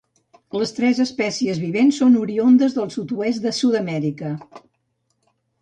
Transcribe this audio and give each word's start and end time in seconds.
Les 0.61 0.71
tres 0.77 1.01
espècies 1.03 1.59
vivents 1.65 1.99
són 2.03 2.17
oriündes 2.23 2.79
del 2.79 2.89
sud-est 2.97 3.47
de 3.47 3.55
Sud-amèrica. 3.61 4.33